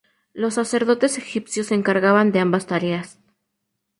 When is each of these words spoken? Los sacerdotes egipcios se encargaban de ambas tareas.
Los 0.33 0.55
sacerdotes 0.55 1.19
egipcios 1.19 1.67
se 1.67 1.75
encargaban 1.75 2.31
de 2.31 2.39
ambas 2.39 2.65
tareas. 2.65 3.19